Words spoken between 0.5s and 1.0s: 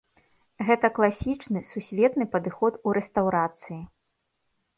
Гэта